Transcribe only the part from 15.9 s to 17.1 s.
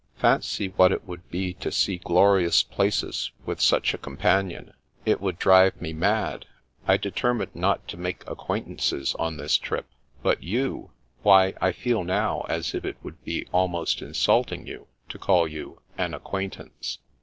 an acquaintance.'